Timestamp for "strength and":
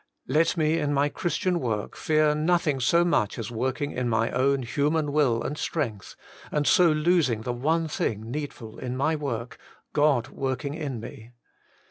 5.59-6.65